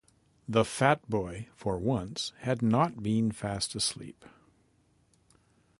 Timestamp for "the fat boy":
0.49-1.49